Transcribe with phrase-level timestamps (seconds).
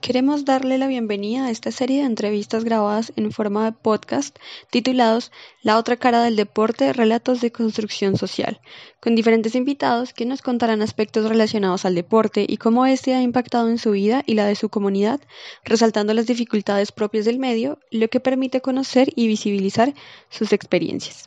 [0.00, 4.38] Queremos darle la bienvenida a esta serie de entrevistas grabadas en forma de podcast
[4.70, 5.32] titulados
[5.62, 8.60] La otra cara del deporte, relatos de construcción social,
[9.00, 13.68] con diferentes invitados que nos contarán aspectos relacionados al deporte y cómo éste ha impactado
[13.68, 15.20] en su vida y la de su comunidad,
[15.64, 19.94] resaltando las dificultades propias del medio, lo que permite conocer y visibilizar
[20.28, 21.26] sus experiencias.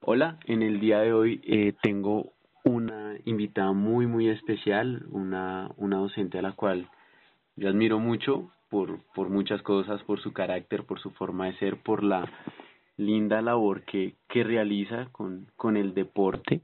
[0.00, 2.35] Hola, en el día de hoy eh, tengo
[2.66, 6.88] una invitada muy, muy especial, una, una docente a la cual
[7.54, 11.76] yo admiro mucho por, por muchas cosas, por su carácter, por su forma de ser,
[11.76, 12.28] por la
[12.96, 16.60] linda labor que, que realiza con, con el deporte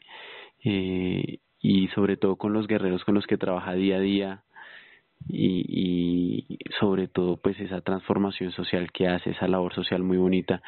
[0.64, 4.42] eh, y sobre todo con los guerreros con los que trabaja día a día
[5.28, 10.62] y, y sobre todo pues esa transformación social que hace, esa labor social muy bonita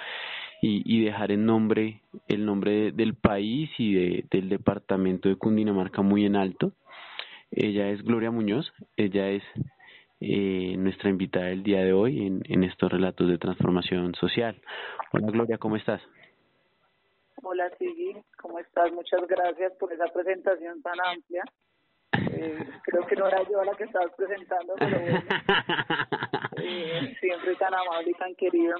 [0.62, 6.02] y, y dejar el nombre, el nombre del país y de, del departamento de Cundinamarca
[6.02, 6.72] muy en alto.
[7.50, 9.42] Ella es Gloria Muñoz, ella es
[10.20, 14.60] eh, nuestra invitada del día de hoy en, en estos relatos de transformación social.
[15.12, 16.00] Hola Gloria, ¿cómo estás?
[17.42, 18.90] Hola Sigui, ¿cómo estás?
[18.92, 21.44] Muchas gracias por esa presentación tan amplia.
[22.32, 25.22] Eh, creo que no era yo la que estabas presentando, pero bueno,
[26.56, 28.76] eh, siempre tan amable y tan querido.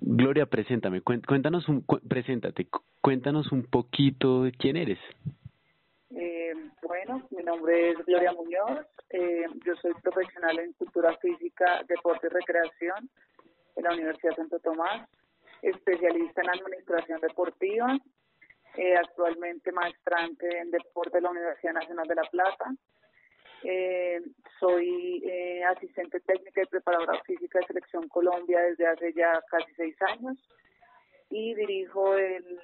[0.00, 2.68] Gloria, preséntame, cuéntanos un, preséntate,
[3.00, 4.98] cuéntanos un poquito de quién eres.
[6.10, 6.52] Eh,
[6.82, 12.34] bueno, mi nombre es Gloria Muñoz, eh, yo soy profesional en cultura física, deporte y
[12.34, 13.10] recreación
[13.76, 15.08] en la Universidad de Santo Tomás,
[15.62, 17.98] especialista en administración deportiva,
[18.76, 22.74] eh, actualmente maestrante en deporte de la Universidad Nacional de La Plata,
[23.66, 24.20] eh,
[24.60, 29.96] soy eh, asistente técnica y preparadora física de Selección Colombia desde hace ya casi seis
[30.02, 30.36] años
[31.30, 32.60] y dirijo el,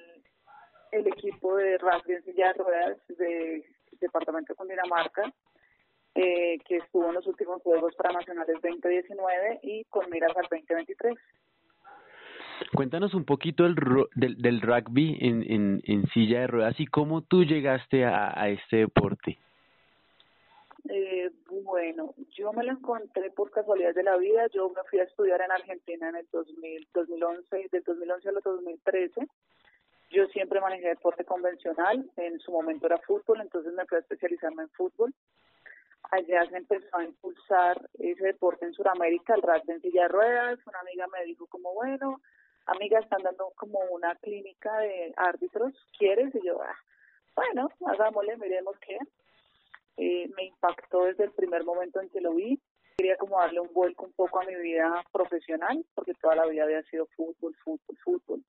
[0.91, 3.63] equipo de rugby en silla de del
[3.99, 5.33] departamento de Cundinamarca,
[6.13, 11.17] eh, que estuvo en los últimos Juegos Nacionales 2019 y con miras al 2023.
[12.73, 13.75] Cuéntanos un poquito del,
[14.15, 19.37] del, rugby en silla de ruedas y cómo tú llegaste a, a este deporte.
[20.89, 21.31] Eh,
[21.63, 24.47] bueno, yo me lo encontré por casualidad de la vida.
[24.47, 29.27] Yo me fui a estudiar en Argentina en el 2000, 2011, del 2011 al 2013.
[30.09, 32.09] Yo siempre manejé deporte convencional.
[32.17, 35.13] En su momento era fútbol, entonces me fui a especializarme en fútbol.
[36.09, 40.59] Allá se empezó a impulsar ese deporte en Sudamérica, el rugby en silla de ruedas.
[40.65, 42.19] Una amiga me dijo como, bueno,
[42.65, 46.33] amiga, están dando como una clínica de árbitros, ¿quieres?
[46.35, 46.77] Y yo, ah,
[47.35, 48.97] bueno, hagámosle, miremos qué
[49.97, 52.59] eh, me impactó desde el primer momento en que lo vi.
[52.97, 56.63] Quería como darle un vuelco un poco a mi vida profesional, porque toda la vida
[56.63, 58.43] había sido fútbol, fútbol, fútbol.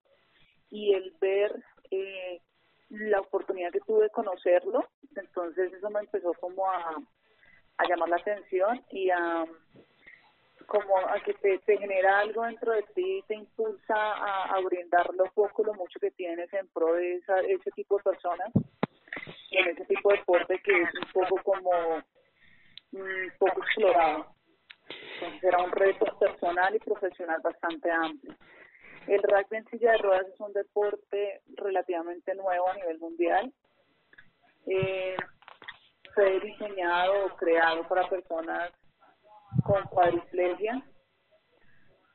[0.71, 2.41] Y el ver eh,
[2.89, 6.97] la oportunidad que tuve de conocerlo, entonces eso me empezó como a,
[7.77, 9.45] a llamar la atención y a
[10.73, 14.61] como a que te, te genera algo dentro de ti y te impulsa a, a
[14.61, 18.51] brindar lo poco, lo mucho que tienes en pro de esa, ese tipo de personas
[19.51, 21.71] en ese tipo de deporte que es un poco como
[22.93, 24.35] un poco explorado.
[25.15, 28.35] Entonces era un reto personal y profesional bastante amplio.
[29.07, 33.53] El rugby en silla de ruedas es un deporte relativamente nuevo a nivel mundial.
[34.67, 35.17] Eh,
[36.15, 38.73] fue diseñado o creado para personas
[39.65, 40.83] con cuadriplegia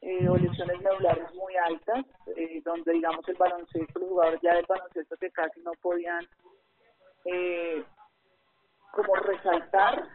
[0.02, 2.06] eh, o lesiones medulares muy altas,
[2.36, 6.28] eh, donde digamos el baloncesto, los jugadores ya del baloncesto que casi no podían
[7.26, 7.84] eh,
[8.92, 10.08] como resaltar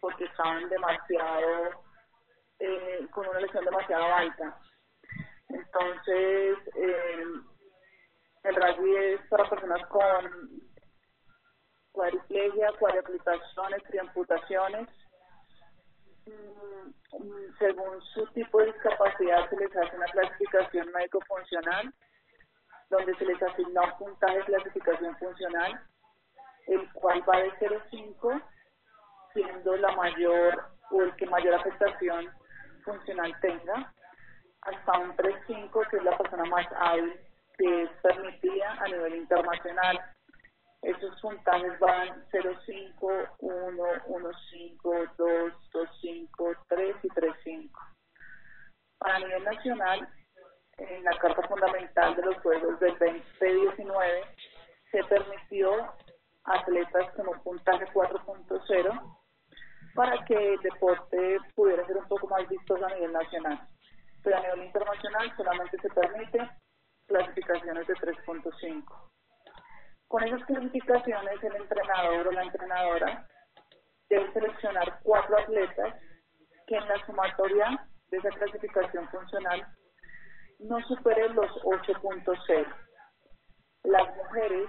[0.00, 1.84] porque estaban demasiado
[2.58, 4.58] eh, con una lesión demasiado alta.
[5.48, 7.24] Entonces, eh,
[8.44, 10.60] el rugby es para personas con
[11.92, 14.88] cuadriplegia, cuadriplicaciones, triamputaciones.
[16.26, 21.92] Mm, según su tipo de discapacidad se les hace una clasificación médico-funcional,
[22.90, 25.80] donde se les asigna un puntaje de clasificación funcional
[26.66, 28.42] el cual va de 0,5
[29.32, 32.30] siendo la mayor o el que mayor afectación
[32.84, 33.92] funcional tenga,
[34.62, 37.20] hasta un 3,5 que es la persona más hábil
[37.58, 40.00] que es permitida a nivel internacional.
[40.84, 47.70] Esos puntajes van 0,5, 1, 1,5, 2, 2,5, 3 y 3,5.
[49.00, 50.08] A nivel nacional,
[50.76, 54.24] en la Carta Fundamental de los Juegos del 2019
[54.90, 55.94] se permitió
[56.44, 59.16] atletas con un puntaje 4.0
[59.94, 63.68] para que el deporte pudiera ser un poco más vistoso a nivel nacional.
[64.22, 66.50] Pero a nivel internacional solamente se permite
[67.06, 68.84] clasificaciones de 3.5.
[70.08, 73.26] Con esas clasificaciones el entrenador o la entrenadora
[74.08, 75.94] debe seleccionar cuatro atletas
[76.66, 79.66] que en la sumatoria de esa clasificación funcional
[80.60, 82.74] no superen los 8.0.
[83.84, 84.68] Las mujeres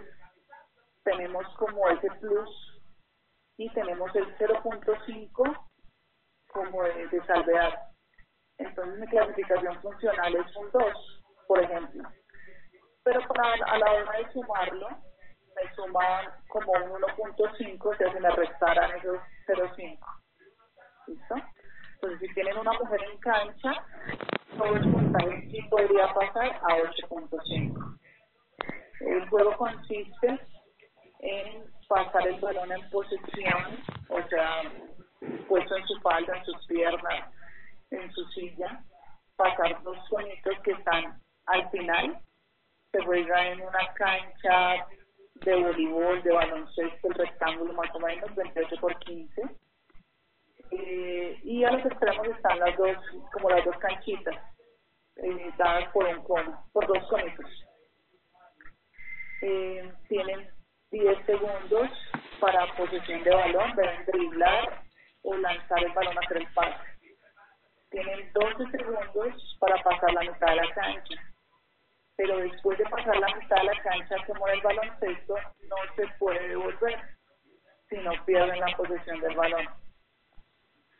[1.03, 2.81] tenemos como ese plus
[3.57, 5.67] y tenemos el 0.5
[6.47, 7.73] como de, de salvedad.
[8.57, 12.09] Entonces mi clasificación funcional es un 2, por ejemplo.
[13.03, 14.87] Pero para, a la hora de sumarlo,
[15.55, 19.17] me suman como un 1.5, o sea, si me restaran esos
[19.47, 19.97] 0.5.
[21.07, 21.35] ¿Listo?
[21.93, 23.85] Entonces, si tienen una mujer en cancha,
[24.57, 27.97] todo el puntaje podría pasar a 8.5.
[29.01, 30.39] El juego consiste
[31.19, 33.79] en pasar el balón en posición,
[34.09, 34.61] o sea,
[35.47, 37.31] puesto en su falda, en sus piernas,
[37.91, 38.83] en su silla,
[39.35, 42.19] pasar dos sonitos que están al final.
[42.91, 44.87] Se juega en una cancha
[45.35, 49.41] de voleibol, de baloncesto, el rectángulo más o menos, 28 por 15.
[50.71, 52.97] Eh, y a los extremos están las dos,
[53.31, 54.35] como las dos canchitas,
[55.17, 57.45] eh, dadas por un cono, por dos conitos.
[59.41, 60.49] Eh, tienen
[60.91, 61.89] 10 segundos
[62.39, 64.83] para posesión de balón, deben driblar
[65.23, 66.85] o lanzar el balón hacia el pase.
[67.91, 71.34] Tienen 12 segundos para pasar la mitad de la cancha.
[72.17, 75.35] Pero después de pasar la mitad de la cancha, como el baloncesto,
[75.67, 76.97] no se puede devolver
[77.89, 79.67] si no pierden la posesión del balón.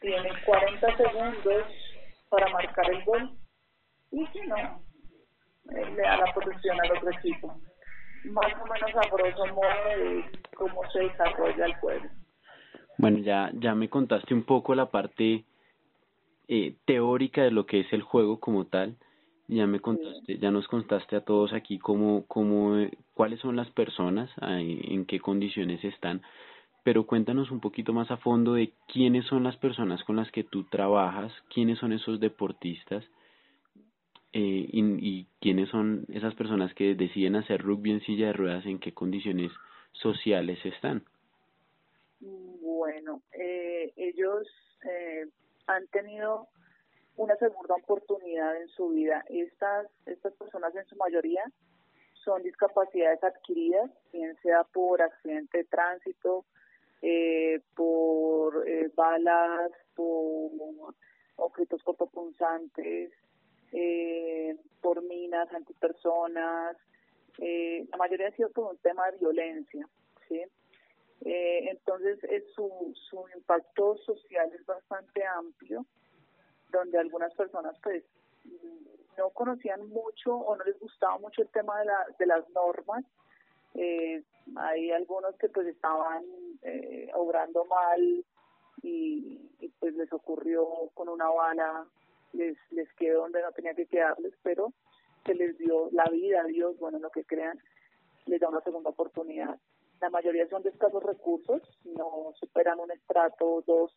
[0.02, 1.64] Tienen 40 segundos
[2.30, 3.32] para marcar el gol
[4.12, 7.60] y si no, eh, le da la posesión al otro equipo.
[8.26, 10.26] Más o menos a grosso modo de
[10.56, 12.06] cómo se desarrolla el juego.
[12.98, 15.44] Bueno, ya, ya me contaste un poco la parte
[16.48, 18.96] eh, teórica de lo que es el juego como tal.
[19.48, 23.70] Ya me contaste, ya nos contaste a todos aquí cómo, cómo, eh, cuáles son las
[23.72, 26.22] personas, en qué condiciones están.
[26.84, 30.44] Pero cuéntanos un poquito más a fondo de quiénes son las personas con las que
[30.44, 33.04] tú trabajas, quiénes son esos deportistas
[34.34, 38.66] eh, y, y quiénes son esas personas que deciden hacer rugby en silla de ruedas,
[38.66, 39.52] en qué condiciones
[39.94, 41.04] sociales están.
[42.20, 44.48] Bueno, eh, ellos
[44.84, 45.26] eh,
[45.68, 46.48] han tenido
[47.18, 49.24] una segunda oportunidad en su vida.
[49.30, 51.44] Estas, estas personas en su mayoría
[52.14, 56.46] son discapacidades adquiridas, bien sea por accidente de tránsito,
[57.02, 60.52] eh, por eh, balas, por
[61.38, 63.12] objetos cortopunzantes,
[63.72, 66.78] eh, por minas antipersonas.
[67.38, 69.88] Eh, la mayoría ha sido por un tema de violencia,
[70.28, 70.42] ¿sí?
[71.22, 75.86] Eh, entonces, es su, su impacto social es bastante amplio,
[76.76, 78.04] donde algunas personas pues
[79.18, 83.04] no conocían mucho o no les gustaba mucho el tema de, la, de las normas.
[83.74, 84.24] Eh,
[84.56, 86.24] hay algunos que pues estaban
[86.62, 88.24] eh, obrando mal
[88.82, 89.42] y,
[89.80, 91.86] pues les ocurrió con una bala,
[92.34, 94.74] les, les quedó donde no tenía que quedarles, pero
[95.26, 97.60] se les dio la vida, Dios, bueno, lo que crean,
[98.26, 99.58] les da una segunda oportunidad.
[100.02, 103.96] La mayoría son de escasos recursos, no superan un estrato, dos.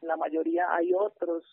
[0.00, 1.44] La mayoría hay otros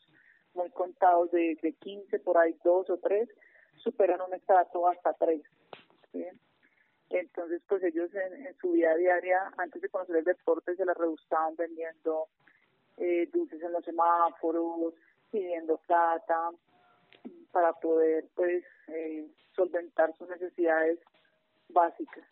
[0.54, 3.30] muy contados de, de 15, por ahí dos o tres,
[3.78, 5.42] superan un estrato hasta tres.
[7.10, 11.56] Entonces, pues ellos en, su vida diaria, antes de conocer el deporte, se la rebustaban
[11.56, 12.28] vendiendo
[12.98, 14.94] eh, dulces en los semáforos,
[15.32, 16.52] pidiendo plata
[17.52, 21.00] para poder, pues, eh, solventar sus necesidades
[21.70, 22.25] básicas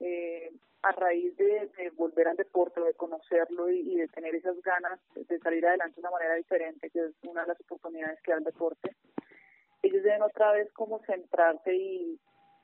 [0.00, 0.50] eh,
[0.82, 5.66] a raíz de, volver al deporte, de conocerlo y, de tener esas ganas de salir
[5.66, 8.96] adelante de una manera diferente, que es una de las oportunidades que da el deporte,
[9.82, 12.20] ellos deben otra vez como centrarse y,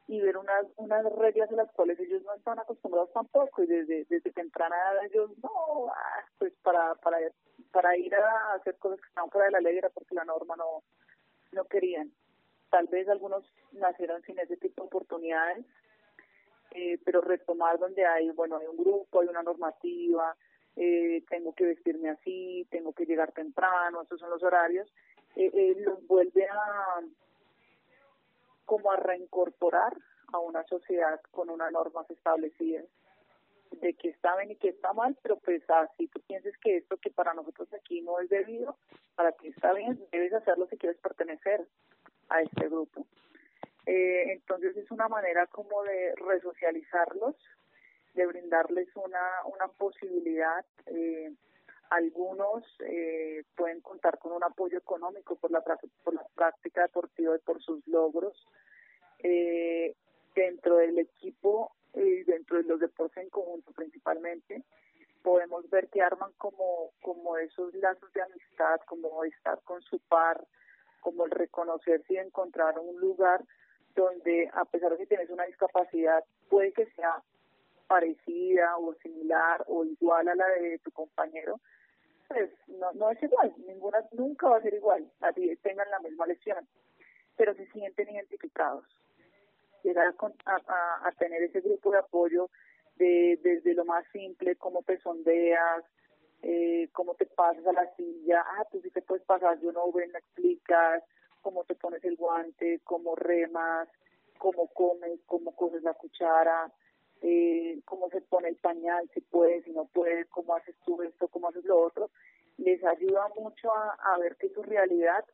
[0.08, 4.04] y ver unas, unas reglas en las cuales ellos no están acostumbrados tampoco y desde,
[4.08, 7.18] desde temprana edad ellos no, ah, pues para, para,
[7.73, 10.56] para ir a hacer cosas que están fuera de la ley era porque la norma
[10.56, 10.82] no,
[11.52, 12.12] no querían.
[12.70, 15.64] Tal vez algunos nacieron sin ese tipo de oportunidades
[16.73, 20.37] eh, pero retomar donde hay, bueno, hay un grupo, hay una normativa,
[20.76, 24.87] eh, tengo que vestirme así, tengo que llegar temprano, estos son los horarios,
[25.35, 27.00] eh, eh, los vuelve a
[28.66, 29.96] como a reincorporar
[30.32, 32.85] a una sociedad con unas normas establecidas
[33.80, 36.99] de que está bien y que está mal, pero pues así tú pienses que esto
[36.99, 38.76] que para nosotros aquí no es debido,
[39.14, 41.66] para ti está bien, debes hacerlo si quieres pertenecer
[42.28, 43.06] a este grupo.
[43.87, 47.37] Eh, entonces es una manera como de resocializarlos,
[48.14, 50.64] de brindarles una, una posibilidad.
[50.87, 51.33] Eh,
[51.90, 57.38] algunos eh, pueden contar con un apoyo económico por la, por la práctica deportiva y
[57.38, 58.37] por sus logros.
[59.21, 59.95] Eh,
[60.35, 64.62] dentro del equipo y dentro de los deportes en conjunto principalmente,
[65.23, 70.45] podemos ver que arman como, como esos lazos de amistad, como estar con su par,
[71.00, 73.43] como el reconocerse y encontrar un lugar
[73.97, 77.23] donde a pesar de que tienes una discapacidad, puede que sea
[77.87, 81.61] parecida o similar o igual a la de tu compañero,
[82.29, 86.26] pues no, no es igual, ninguna nunca va a ser igual, así tengan la misma
[86.26, 86.67] lesión,
[87.37, 88.85] pero se sienten identificados.
[89.83, 90.12] Llegar
[90.47, 92.50] a, a, tener ese grupo de apoyo
[92.97, 95.85] de, desde lo más simple, cómo te sondeas,
[96.43, 99.93] eh, cómo te pasas a la silla, ah, tú sí te puedes pasar, yo no,
[99.93, 101.05] ven, me explicas,
[101.43, 103.88] cómo te pones el guante, cómo remas,
[104.38, 106.71] cómo comes, cómo coges la cuchara,
[107.23, 111.28] eh, cómo se pone el pañal, si puede, si no puede, cómo haces tú esto,
[111.28, 112.11] cómo haces lo otro,
[112.59, 115.25] les ayuda mucho a, ver que su realidad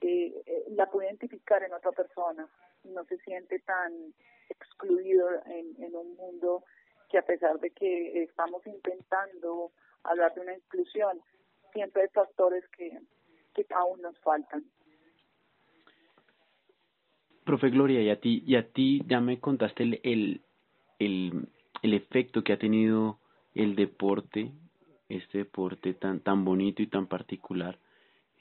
[0.00, 2.48] eh, eh, la puede identificar en otra persona,
[2.84, 4.14] no se siente tan
[4.48, 6.64] excluido en, en un mundo
[7.08, 9.72] que a pesar de que estamos intentando
[10.04, 11.20] hablar de una inclusión,
[11.72, 12.98] siempre hay factores que,
[13.54, 14.64] que aún nos faltan.
[17.44, 20.00] Profe Gloria, y a ti, y a ti ya me contaste el,
[20.98, 21.48] el,
[21.82, 23.18] el, efecto que ha tenido
[23.54, 24.52] el deporte,
[25.08, 27.78] este deporte tan, tan bonito y tan particular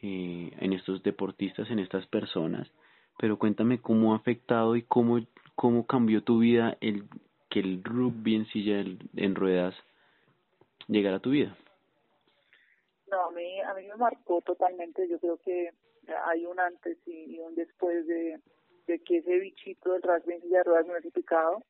[0.02, 2.70] eh, en estos deportistas, en estas personas.
[3.18, 5.20] Pero cuéntame cómo ha afectado y cómo,
[5.56, 7.06] cómo cambió tu vida el
[7.50, 8.84] que el rugby en silla
[9.16, 9.76] en ruedas
[10.88, 11.58] llegara a tu vida.
[13.10, 15.08] No, a mí, a mí me marcó totalmente.
[15.10, 15.72] Yo creo que
[16.26, 18.40] hay un antes y un después de,
[18.90, 20.02] de que ese bichito del
[20.42, 21.64] silla de ruedas me ha picado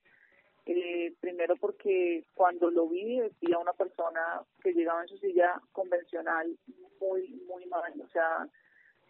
[0.66, 5.62] eh, primero porque cuando lo vi vi a una persona que llegaba en su silla
[5.74, 6.58] convencional
[7.02, 7.92] muy, muy mal.
[8.02, 8.48] O sea,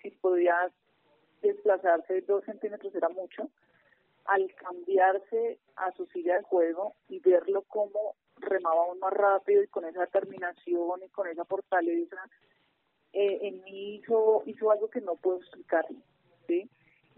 [0.02, 0.72] si podía
[1.42, 3.50] desplazarse dos centímetros era mucho.
[4.26, 9.68] Al cambiarse a su silla de juego y verlo como remaba aún más rápido y
[9.68, 12.24] con esa determinación y con esa fortaleza,
[13.12, 15.86] eh, en mí hizo, hizo algo que no puedo explicar.
[16.48, 16.70] ¿sí?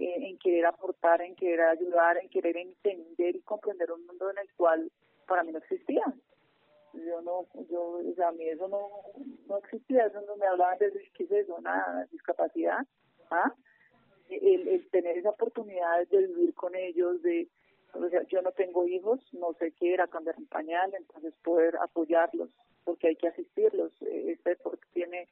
[0.02, 4.52] En querer aportar, en querer ayudar, en querer entender y comprender un mundo en el
[4.56, 4.92] cual
[5.28, 6.04] para mí no existía.
[6.94, 8.90] Yo no, yo, o sea, a mí eso no,
[9.48, 12.86] no existía, eso no me hablaban de qué es eso, nada, discapacidad,
[13.30, 13.54] ¿ah?
[14.30, 17.48] El, el tener esa oportunidad de vivir con ellos, de,
[17.94, 21.78] o sea, yo no tengo hijos, no sé qué era cambiar un pañal, entonces poder
[21.78, 22.50] apoyarlos,
[22.84, 23.92] porque hay que asistirlos.
[24.02, 25.28] Este deporte tiene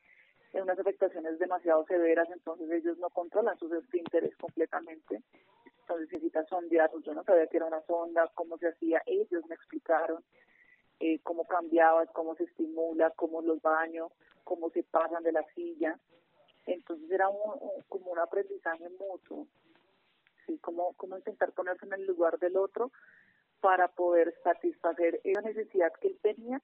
[0.54, 5.22] en unas afectaciones demasiado severas, entonces ellos no controlan sus esfínteres completamente.
[5.82, 7.04] Entonces necesitan sondearlos.
[7.04, 9.02] Yo no sabía que era una sonda, cómo se hacía.
[9.06, 10.24] Ellos me explicaron
[11.00, 14.12] eh, cómo cambiaba, cómo se estimula, cómo los baños,
[14.44, 15.98] cómo se pasan de la silla.
[16.66, 17.28] Entonces era
[17.88, 19.48] como un aprendizaje mutuo.
[20.46, 20.58] ¿sí?
[20.60, 22.92] Cómo, cómo intentar ponerse en el lugar del otro
[23.62, 26.62] para poder satisfacer esa necesidad que él tenía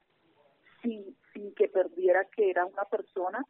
[0.82, 3.46] sin, sin que perdiera que era una persona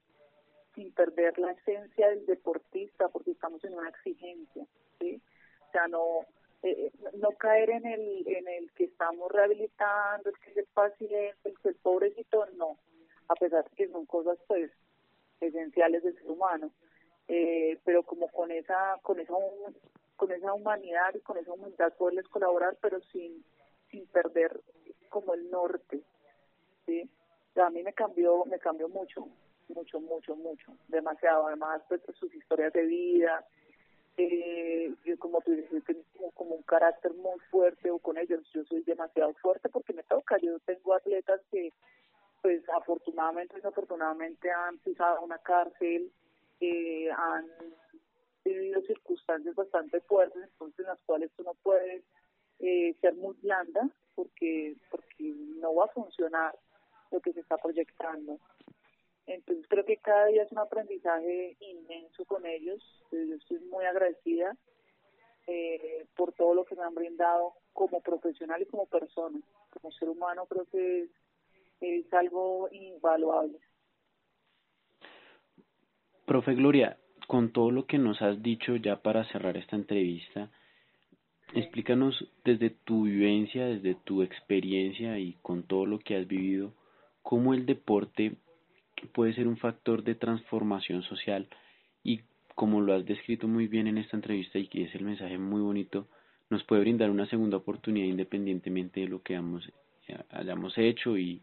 [0.76, 4.66] sin perder la esencia del deportista, porque estamos en una exigencia,
[5.00, 5.22] ¿sí?
[5.70, 6.26] O sea, no
[6.64, 11.58] eh, no caer en el en el que estamos rehabilitando, el que es paciente, el
[11.60, 12.78] que es pobrecito, no,
[13.28, 14.72] a pesar de que son cosas pues
[15.40, 16.72] esenciales del ser humano,
[17.28, 19.34] eh, pero como con esa con esa
[20.16, 23.44] con esa humanidad y con esa humildad poderles colaborar, pero sin
[23.92, 24.60] sin perder
[25.10, 26.02] como el norte,
[26.86, 27.10] sí.
[27.56, 29.28] a mí me cambió me cambió mucho
[29.70, 31.48] mucho, mucho, mucho, demasiado.
[31.48, 33.46] Además, pues, sus historias de vida,
[34.18, 38.64] eh, yo como tú dices, tengo como un carácter muy fuerte o con ellos yo
[38.66, 40.38] soy demasiado fuerte porque me toca.
[40.38, 41.72] Yo tengo atletas que,
[42.42, 46.12] pues, afortunadamente, desafortunadamente han pisado una cárcel,
[46.60, 47.46] eh, han
[48.44, 52.04] vivido circunstancias bastante fuertes, entonces en las cuales tú no puedes
[52.60, 56.56] eh, ser muy blanda porque porque no va a funcionar
[57.12, 58.40] lo que se está proyectando.
[59.28, 62.82] Entonces creo que cada día es un aprendizaje inmenso con ellos.
[63.12, 64.56] Eh, yo estoy muy agradecida
[65.48, 69.40] eh, por todo lo que me han brindado como profesional y como persona.
[69.72, 71.08] Como ser humano creo que
[71.82, 73.60] es, algo invaluable.
[76.26, 80.50] Profe Gloria, con todo lo que nos has dicho ya para cerrar esta entrevista,
[81.54, 86.74] explícanos desde tu vivencia, desde tu experiencia y con todo lo que has vivido,
[87.22, 88.38] cómo el deporte
[89.14, 91.48] puede ser un factor de transformación social
[92.04, 92.22] y
[92.56, 95.62] como lo has descrito muy bien en esta entrevista y que es el mensaje muy
[95.62, 96.08] bonito,
[96.50, 99.36] nos puede brindar una segunda oportunidad independientemente de lo que
[100.30, 101.42] hayamos hecho y,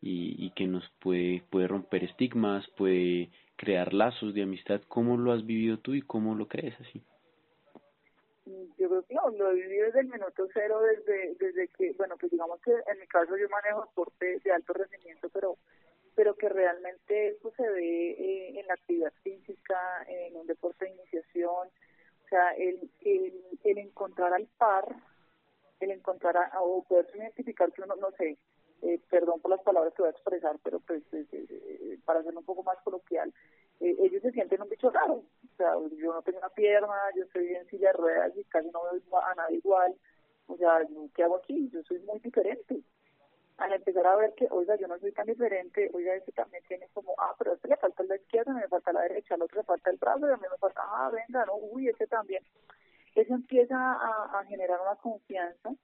[0.00, 4.80] y, y, que nos puede, puede romper estigmas, puede crear lazos de amistad.
[4.88, 7.02] ¿Cómo lo has vivido tú y cómo lo crees así?
[8.78, 12.16] Yo creo que lo, lo he vivido desde el minuto cero, desde desde que, bueno,
[12.18, 15.58] pues digamos que en mi caso yo manejo deporte de alto rendimiento, pero
[16.18, 20.90] pero que realmente eso se ve eh, en la actividad física, en un deporte de
[20.90, 24.84] iniciación, o sea, el, el, el encontrar al par,
[25.78, 28.36] el encontrar a, o poder identificar que uno, no sé,
[28.82, 32.46] eh, perdón por las palabras que voy a expresar, pero pues eh, para hacerlo un
[32.46, 33.32] poco más coloquial,
[33.78, 37.54] ellos se sienten un bicho raro, o sea, yo no tengo una pierna, yo estoy
[37.54, 39.94] en silla de ruedas y casi no veo a nadie igual,
[40.48, 40.84] o sea,
[41.14, 41.70] ¿qué hago aquí?
[41.72, 42.82] Yo soy muy diferente
[43.58, 46.88] al empezar a ver que, oiga, yo no soy tan diferente, oiga, este también tiene
[46.94, 49.58] como, ah, pero a este le falta la izquierda, me falta la derecha, al otro
[49.58, 52.42] le falta el brazo, y a mí me falta, ah, venga, no, uy, este también.
[53.16, 55.74] Eso empieza a, generar una confianza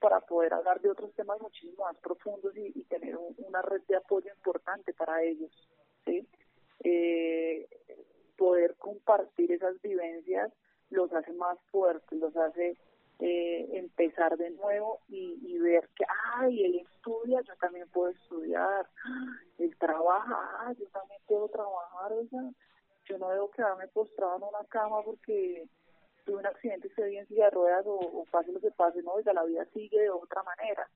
[0.00, 4.32] para poder hablar de otros temas muchísimo más profundos y, tener una red de apoyo
[4.32, 5.52] importante para ellos,
[6.04, 6.26] ¿sí?
[6.82, 7.68] Eh,
[8.36, 10.52] poder compartir esas vivencias
[10.90, 12.76] los hace más fuertes, los hace
[13.20, 16.04] eh, empezar de nuevo y, y, ver que,
[16.36, 18.88] ay, él estudia, yo también puedo estudiar,
[19.58, 22.42] él trabaja, ah, yo también puedo trabajar, o sea,
[23.06, 25.66] yo no debo quedarme postrado en una cama porque
[26.24, 29.32] tuve un accidente, estoy en silla de ruedas o, pase lo que pase, no, oiga,
[29.32, 30.88] la vida sigue de otra manera.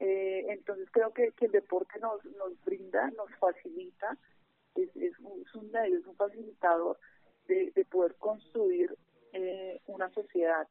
[0.00, 4.16] Eh, entonces creo que, que el deporte nos, nos brinda, nos facilita,
[4.76, 6.98] es, es, un, es un medio, es un facilitador
[7.48, 8.96] de, de poder construir
[9.32, 10.66] eh, una sociedad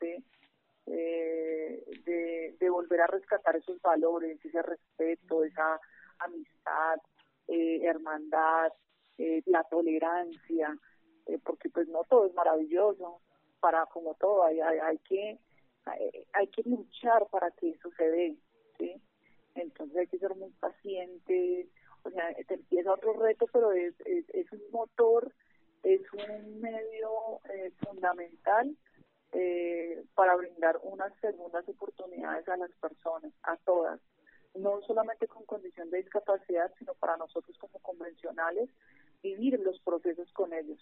[0.00, 5.78] eh, de, de, volver a rescatar esos valores, ese respeto, esa
[6.18, 6.98] amistad,
[7.46, 8.72] eh, hermandad,
[9.18, 10.76] eh, la tolerancia,
[11.44, 13.20] porque pues no todo es maravilloso,
[13.60, 15.38] para como todo hay, hay, que
[16.32, 18.36] hay, que luchar para que eso se dé,
[18.78, 19.02] ¿sí?
[19.56, 21.66] Entonces hay que ser muy pacientes,
[22.04, 25.30] o sea, te empieza otro reto, pero es, es, es un motor,
[25.82, 27.40] es un medio
[27.84, 28.74] fundamental
[29.32, 34.00] eh, para brindar unas segundas oportunidades a las personas, a todas,
[34.54, 38.70] no solamente con condición de discapacidad, sino para nosotros como convencionales,
[39.22, 40.80] vivir los procesos con ellos,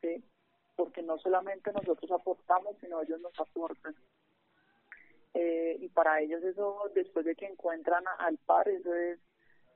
[0.00, 0.24] ¿sí?
[0.76, 3.94] porque no solamente nosotros aportamos, sino ellos nos aportan.
[5.34, 9.18] Eh, y para ellos eso, después de que encuentran al par, eso es,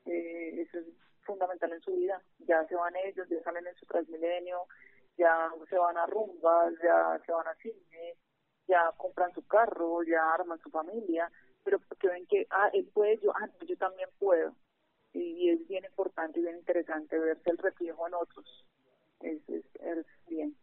[0.07, 0.87] eh, eso es
[1.23, 2.23] fundamental en su vida.
[2.47, 4.67] Ya se van ellos, ya salen en su transmilenio,
[5.23, 8.15] ya se van a rumbas, ya se van a cine,
[8.67, 11.31] ya compran su carro, ya arman su familia,
[11.65, 14.53] pero porque ven que, ah, él puede, yo, ah, yo también puedo.
[15.15, 18.47] Y, es bien importante y bien interesante verse el reflejo en otros.
[19.21, 20.57] Es, es, es bien.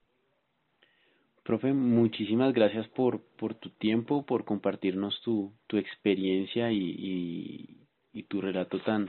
[1.44, 8.24] Profe, muchísimas gracias por, por tu tiempo, por compartirnos tu, tu experiencia y, y, y
[8.24, 9.08] tu relato tan,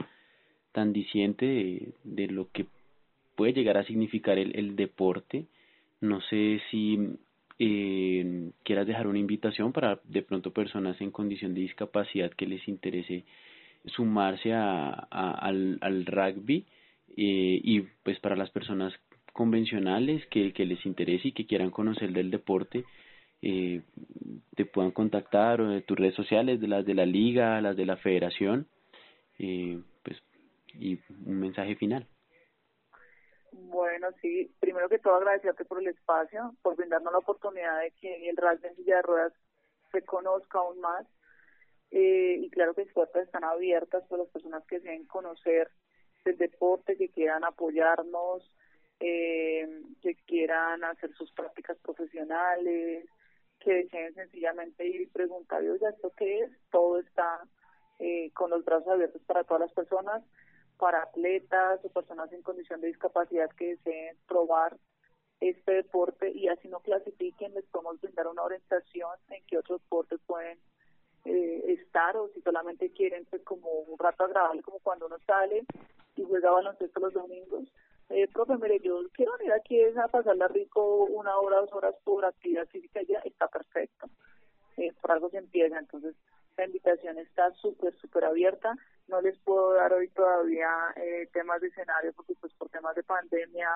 [0.71, 2.65] tan diciente de, de lo que
[3.41, 5.47] puede llegar a significar el, el deporte.
[5.99, 7.17] No sé si
[7.57, 12.67] eh, quieras dejar una invitación para de pronto personas en condición de discapacidad que les
[12.67, 13.25] interese
[13.85, 16.67] sumarse a, al, rugby
[17.17, 18.93] eh, y pues para las personas
[19.33, 22.85] convencionales que, que les interese y que quieran conocer del deporte
[23.41, 23.81] eh,
[24.55, 27.87] te puedan contactar o de tus redes sociales de las de la liga las de
[27.87, 28.67] la federación
[29.39, 30.21] eh, pues
[30.79, 32.05] y un mensaje final
[33.51, 38.29] bueno, sí, primero que todo agradecerte por el espacio, por brindarnos la oportunidad de que
[38.29, 39.33] el rugby en silla de ruedas
[39.91, 41.05] se conozca aún más.
[41.91, 45.69] Eh, y claro que las puertas están abiertas para las personas que deseen conocer
[46.23, 48.49] el deporte, que quieran apoyarnos,
[48.99, 49.67] eh,
[50.01, 53.05] que quieran hacer sus prácticas profesionales,
[53.59, 56.51] que deseen sencillamente ir y preguntar, ¿esto qué es?
[56.71, 57.41] Todo está
[57.99, 60.23] eh, con los brazos abiertos para todas las personas
[60.81, 64.75] para atletas o personas en condición de discapacidad que deseen probar
[65.39, 70.19] este deporte y así no clasifiquen, les podemos brindar una orientación en qué otros deportes
[70.25, 70.57] pueden
[71.25, 75.65] eh, estar o si solamente quieren pues como un rato agradable como cuando uno sale
[76.15, 77.71] y juega baloncesto los domingos.
[78.09, 82.25] Eh, profe, mire, yo quiero venir aquí a pasarla rico una hora, dos horas por
[82.25, 84.07] actividad física, ya está perfecto.
[84.77, 86.15] Eh, por algo se empieza, entonces
[86.57, 88.75] la invitación está súper, súper abierta.
[89.07, 93.03] No les puedo dar hoy todavía eh, temas de escenario porque pues por temas de
[93.03, 93.69] pandemia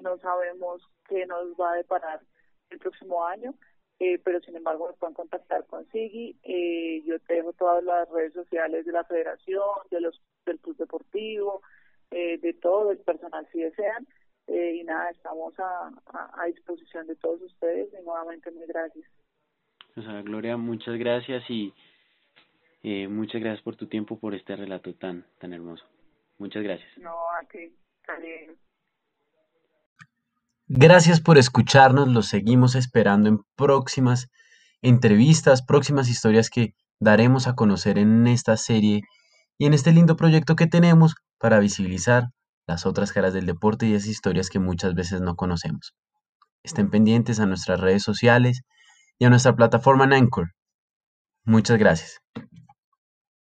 [0.00, 2.20] no sabemos qué nos va a deparar
[2.70, 3.54] el próximo año,
[3.98, 6.36] eh, pero sin embargo nos pueden contactar con Sigui.
[6.42, 10.76] Eh, yo te dejo todas las redes sociales de la federación, de los del club
[10.76, 11.62] deportivo,
[12.10, 14.06] eh, de todo el personal si desean.
[14.46, 19.04] Eh, y nada, estamos a, a, disposición de todos ustedes y nuevamente muy gracias.
[19.94, 21.74] O sea, Gloria, muchas gracias y
[22.82, 25.84] eh, muchas gracias por tu tiempo, por este relato tan, tan hermoso.
[26.38, 26.88] Muchas gracias.
[26.98, 27.74] No, a ti.
[30.68, 34.28] Gracias por escucharnos, los seguimos esperando en próximas
[34.82, 39.02] entrevistas, próximas historias que daremos a conocer en esta serie
[39.56, 42.28] y en este lindo proyecto que tenemos para visibilizar
[42.66, 45.94] las otras caras del deporte y esas historias que muchas veces no conocemos.
[46.62, 48.62] Estén pendientes a nuestras redes sociales
[49.18, 50.52] y a nuestra plataforma en Anchor.
[51.44, 52.20] Muchas gracias.